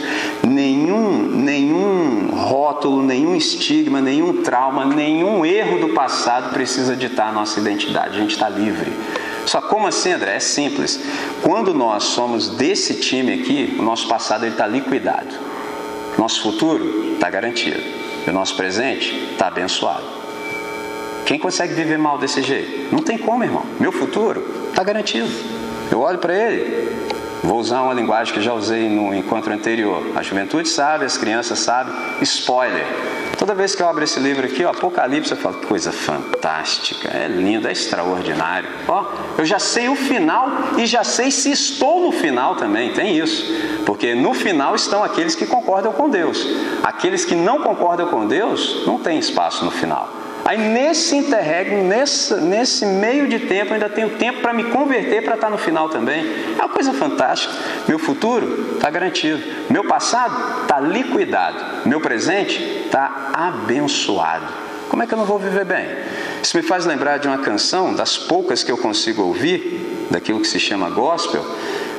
[0.46, 7.58] nenhum, nenhum rótulo, nenhum estigma, nenhum trauma, nenhum erro do passado precisa ditar a nossa
[7.58, 8.18] identidade.
[8.18, 8.92] A gente está livre.
[9.46, 10.36] Só como assim, André?
[10.36, 11.00] É simples.
[11.42, 15.34] Quando nós somos desse time aqui, o nosso passado está liquidado.
[16.16, 17.82] Nosso futuro está garantido.
[18.24, 20.04] E o nosso presente está abençoado.
[21.24, 22.94] Quem consegue viver mal desse jeito?
[22.94, 23.64] Não tem como, irmão.
[23.80, 25.28] Meu futuro está garantido.
[25.90, 27.15] Eu olho para ele,
[27.46, 30.02] Vou usar uma linguagem que já usei no encontro anterior.
[30.16, 31.94] A juventude sabe, as crianças sabem.
[32.20, 32.84] Spoiler.
[33.38, 37.28] Toda vez que eu abro esse livro aqui, ó, Apocalipse, eu falo, coisa fantástica, é
[37.28, 38.68] lindo, é extraordinário.
[38.88, 39.04] Ó,
[39.38, 43.44] eu já sei o final e já sei se estou no final também, tem isso.
[43.84, 46.44] Porque no final estão aqueles que concordam com Deus.
[46.82, 50.25] Aqueles que não concordam com Deus, não tem espaço no final.
[50.46, 55.34] Aí nesse interregno, nesse, nesse meio de tempo, ainda tenho tempo para me converter para
[55.34, 56.24] estar tá no final também.
[56.56, 57.52] É uma coisa fantástica.
[57.88, 59.42] Meu futuro está garantido.
[59.68, 61.88] Meu passado está liquidado.
[61.88, 64.46] Meu presente está abençoado.
[64.88, 65.84] Como é que eu não vou viver bem?
[66.40, 70.46] Isso me faz lembrar de uma canção, das poucas que eu consigo ouvir, daquilo que
[70.46, 71.44] se chama gospel,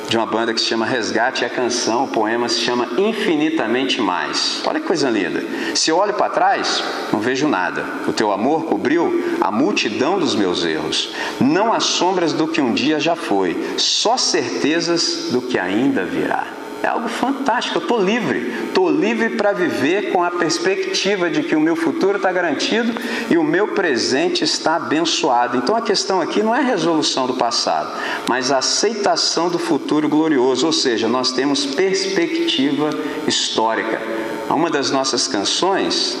[0.08, 4.00] de uma banda que se chama Resgate e a canção, o poema se chama Infinitamente
[4.00, 4.62] Mais.
[4.66, 5.42] Olha que coisa linda.
[5.74, 6.82] Se eu olho para trás,
[7.12, 7.84] não vejo nada.
[8.06, 11.10] O teu amor cobriu a multidão dos meus erros.
[11.40, 16.57] Não há sombras do que um dia já foi, só certezas do que ainda virá.
[16.82, 17.78] É algo fantástico.
[17.78, 18.52] Eu estou livre.
[18.68, 22.92] Estou livre para viver com a perspectiva de que o meu futuro está garantido
[23.28, 25.56] e o meu presente está abençoado.
[25.56, 27.92] Então a questão aqui não é a resolução do passado,
[28.26, 30.66] mas a aceitação do futuro glorioso.
[30.66, 32.90] Ou seja, nós temos perspectiva
[33.26, 34.00] histórica.
[34.48, 36.16] Uma das nossas canções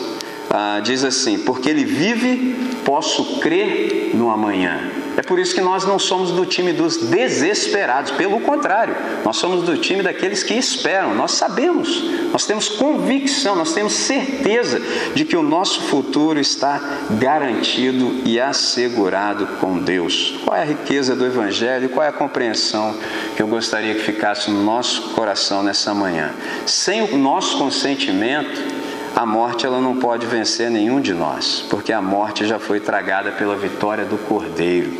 [0.50, 4.90] ah, diz assim: Porque ele vive, posso crer no amanhã.
[5.18, 8.94] É por isso que nós não somos do time dos desesperados, pelo contrário,
[9.24, 11.12] nós somos do time daqueles que esperam.
[11.12, 14.80] Nós sabemos, nós temos convicção, nós temos certeza
[15.16, 16.80] de que o nosso futuro está
[17.18, 20.38] garantido e assegurado com Deus.
[20.44, 21.88] Qual é a riqueza do Evangelho?
[21.88, 22.94] Qual é a compreensão
[23.34, 26.30] que eu gostaria que ficasse no nosso coração nessa manhã?
[26.64, 28.77] Sem o nosso consentimento,
[29.18, 33.32] a morte ela não pode vencer nenhum de nós, porque a morte já foi tragada
[33.32, 34.92] pela vitória do Cordeiro.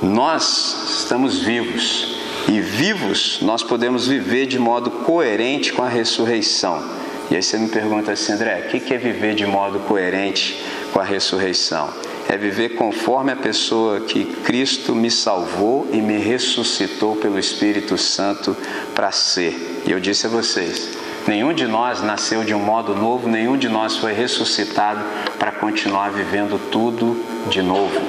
[0.00, 2.16] Nós estamos vivos
[2.48, 6.82] e vivos nós podemos viver de modo coerente com a ressurreição.
[7.30, 10.58] E aí você me pergunta assim, André, o que é viver de modo coerente
[10.90, 11.90] com a ressurreição?
[12.30, 18.56] É viver conforme a pessoa que Cristo me salvou e me ressuscitou pelo Espírito Santo
[18.94, 19.82] para ser.
[19.86, 23.68] E eu disse a vocês, Nenhum de nós nasceu de um modo novo, nenhum de
[23.68, 25.04] nós foi ressuscitado
[25.38, 28.00] para continuar vivendo tudo de novo.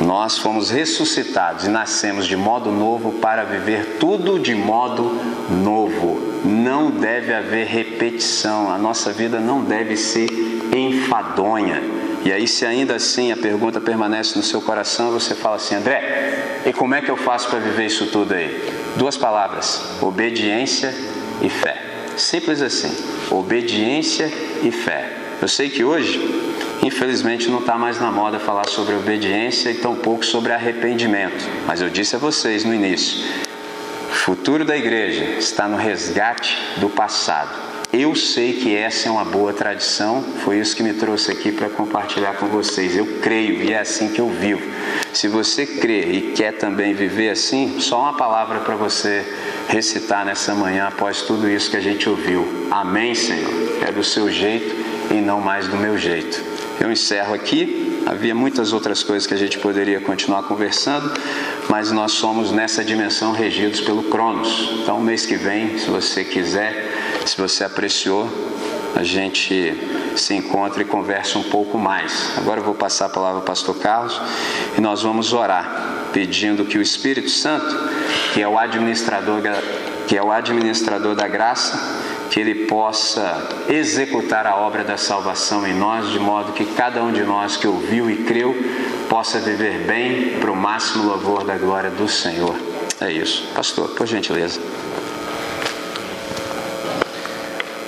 [0.00, 5.18] Nós fomos ressuscitados e nascemos de modo novo para viver tudo de modo
[5.50, 6.20] novo.
[6.44, 10.28] Não deve haver repetição, a nossa vida não deve ser
[10.76, 11.82] enfadonha.
[12.24, 16.60] E aí, se ainda assim a pergunta permanece no seu coração, você fala assim: André,
[16.66, 18.72] e como é que eu faço para viver isso tudo aí?
[18.96, 20.94] Duas palavras: obediência
[21.40, 21.91] e fé.
[22.16, 22.94] Simples assim:
[23.30, 24.30] obediência
[24.62, 25.10] e fé.
[25.40, 26.20] Eu sei que hoje,
[26.82, 31.90] infelizmente, não está mais na moda falar sobre obediência e tampouco sobre arrependimento, mas eu
[31.90, 33.24] disse a vocês no início:
[34.10, 37.72] o futuro da igreja está no resgate do passado.
[37.92, 41.68] Eu sei que essa é uma boa tradição, foi isso que me trouxe aqui para
[41.68, 42.96] compartilhar com vocês.
[42.96, 44.66] Eu creio e é assim que eu vivo.
[45.12, 49.22] Se você crê e quer também viver assim, só uma palavra para você
[49.68, 52.68] recitar nessa manhã após tudo isso que a gente ouviu.
[52.70, 53.52] Amém, Senhor.
[53.86, 54.74] É do seu jeito
[55.10, 56.42] e não mais do meu jeito.
[56.80, 58.02] Eu encerro aqui.
[58.06, 61.12] Havia muitas outras coisas que a gente poderia continuar conversando,
[61.68, 64.70] mas nós somos nessa dimensão regidos pelo Cronos.
[64.82, 66.90] Então, mês que vem, se você quiser,
[67.24, 68.28] se você apreciou,
[68.96, 69.74] a gente
[70.16, 72.32] se encontra e conversa um pouco mais.
[72.36, 74.20] Agora eu vou passar a palavra ao pastor Carlos
[74.76, 77.74] e nós vamos orar, pedindo que o Espírito Santo,
[78.32, 79.42] que é o administrador,
[80.08, 81.78] que é o administrador da graça,
[82.30, 87.12] que Ele possa executar a obra da salvação em nós, de modo que cada um
[87.12, 88.56] de nós que ouviu e creu
[89.08, 92.56] possa viver bem para o máximo louvor da glória do Senhor.
[93.00, 93.48] É isso.
[93.54, 94.60] Pastor, por gentileza.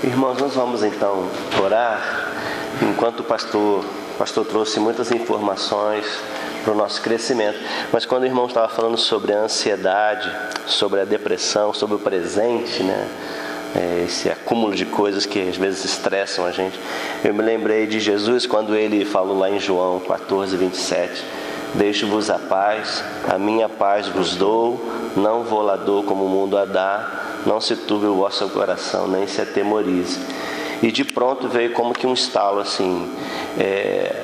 [0.03, 2.33] Irmãos, nós vamos então orar,
[2.83, 3.83] enquanto o pastor,
[4.15, 6.07] o pastor trouxe muitas informações
[6.63, 7.59] para o nosso crescimento.
[7.93, 10.31] Mas quando o irmão estava falando sobre a ansiedade,
[10.67, 13.09] sobre a depressão, sobre o presente, né?
[13.77, 16.79] É, esse acúmulo de coisas que às vezes estressam a gente.
[17.25, 21.25] Eu me lembrei de Jesus quando ele falou lá em João 14, 27.
[21.75, 24.81] Deixo-vos a paz, a minha paz vos dou,
[25.17, 29.09] não vou lá dou como o mundo a dá, não se turbe o vosso coração,
[29.09, 30.21] nem se atemorize.
[30.85, 33.11] E de pronto veio como que um estalo assim.
[33.59, 34.21] É,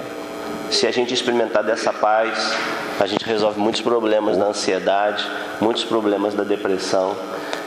[0.71, 2.55] se a gente experimentar dessa paz,
[3.01, 5.27] a gente resolve muitos problemas da ansiedade,
[5.59, 7.17] muitos problemas da depressão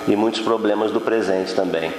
[0.07, 1.91] e muitos problemas do presente também.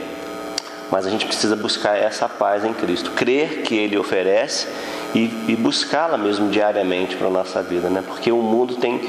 [0.88, 4.68] Mas a gente precisa buscar essa paz em Cristo, crer que Ele oferece
[5.16, 8.04] e, e buscá-la mesmo diariamente para a nossa vida, né?
[8.06, 9.00] Porque o mundo tem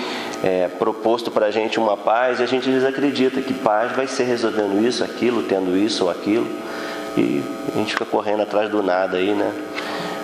[0.43, 4.23] é, proposto para a gente uma paz e a gente desacredita que paz vai ser
[4.23, 6.47] resolvendo isso, aquilo, tendo isso ou aquilo
[7.17, 7.43] e
[7.75, 9.51] a gente fica correndo atrás do nada aí, né?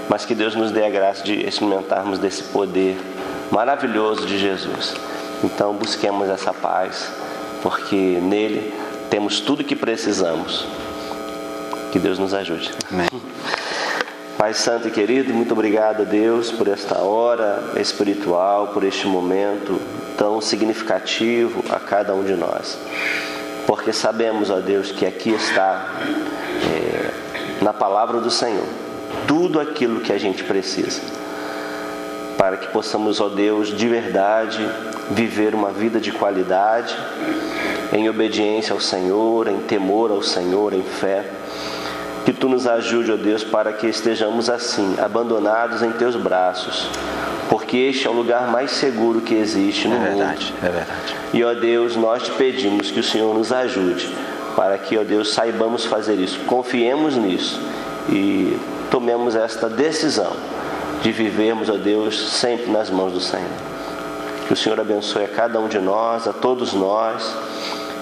[0.10, 2.98] Mas que Deus nos dê a graça de experimentarmos desse poder
[3.52, 4.96] maravilhoso de Jesus.
[5.44, 7.12] Então busquemos essa paz,
[7.62, 8.74] porque nele
[9.10, 10.66] temos tudo que precisamos.
[11.92, 12.72] Que Deus nos ajude.
[12.90, 13.08] Amém.
[14.38, 19.80] Pai Santo e querido, muito obrigado a Deus por esta hora espiritual, por este momento
[20.18, 22.78] tão significativo a cada um de nós.
[23.68, 25.86] Porque sabemos, ó Deus, que aqui está,
[27.62, 28.66] na palavra do Senhor,
[29.28, 31.02] tudo aquilo que a gente precisa.
[32.38, 34.68] Para que possamos, ó Deus, de verdade,
[35.12, 36.96] viver uma vida de qualidade,
[37.94, 41.26] em obediência ao Senhor, em temor ao Senhor, em fé
[42.26, 46.88] que tu nos ajude, ó Deus, para que estejamos assim, abandonados em teus braços,
[47.50, 50.18] porque este é o lugar mais seguro que existe no é mundo.
[50.18, 51.16] verdade, é verdade.
[51.34, 54.10] E, ó Deus, nós te pedimos que o Senhor nos ajude,
[54.56, 57.60] para que, ó Deus, saibamos fazer isso, confiemos nisso
[58.10, 58.58] e
[58.90, 60.32] tomemos esta decisão
[61.02, 63.50] de vivermos, ó Deus, sempre nas mãos do Senhor.
[64.48, 67.34] Que o Senhor abençoe a cada um de nós, a todos nós,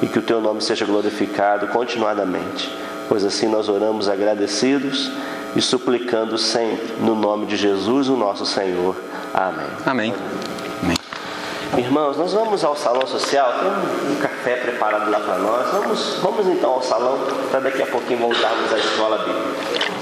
[0.02, 2.70] e que o teu nome seja glorificado continuadamente
[3.10, 5.12] pois assim nós oramos agradecidos
[5.56, 8.96] e suplicando sempre no nome de Jesus, o nosso Senhor.
[9.34, 9.66] Amém.
[9.84, 10.14] Amém.
[10.84, 10.98] Amém.
[11.76, 15.72] Irmãos, nós vamos ao salão social, tem um, um café preparado lá para nós.
[15.72, 17.20] Vamos, vamos então ao salão
[17.52, 20.00] para daqui a pouquinho voltarmos à escola bíblica.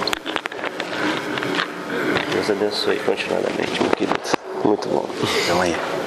[2.32, 4.20] Deus abençoe continuadamente, meu querido.
[4.64, 5.08] Muito bom.
[5.42, 5.97] Até amanhã.